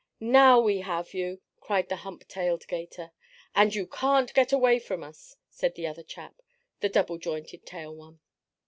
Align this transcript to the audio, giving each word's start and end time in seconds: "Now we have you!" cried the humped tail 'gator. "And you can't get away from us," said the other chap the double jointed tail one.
"Now 0.33 0.59
we 0.59 0.79
have 0.79 1.13
you!" 1.13 1.41
cried 1.59 1.87
the 1.89 1.97
humped 1.97 2.27
tail 2.27 2.57
'gator. 2.57 3.11
"And 3.53 3.75
you 3.75 3.85
can't 3.85 4.33
get 4.33 4.51
away 4.51 4.79
from 4.79 5.03
us," 5.03 5.35
said 5.51 5.75
the 5.75 5.85
other 5.85 6.01
chap 6.01 6.41
the 6.79 6.89
double 6.89 7.19
jointed 7.19 7.67
tail 7.67 7.93
one. 7.95 8.19